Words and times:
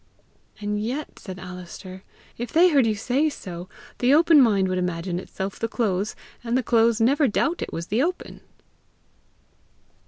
"And 0.59 0.81
yet," 0.83 1.19
said 1.19 1.37
Alister, 1.37 2.01
"if 2.35 2.51
they 2.51 2.69
heard 2.69 2.87
you 2.87 2.95
say 2.95 3.29
so, 3.29 3.69
the 3.99 4.15
open 4.15 4.41
mind 4.41 4.67
would 4.67 4.79
imagine 4.79 5.19
itself 5.19 5.59
the 5.59 5.67
close, 5.67 6.15
and 6.43 6.57
the 6.57 6.63
close 6.63 6.99
never 6.99 7.27
doubt 7.27 7.61
it 7.61 7.71
was 7.71 7.85
the 7.85 8.01
open!" 8.01 8.41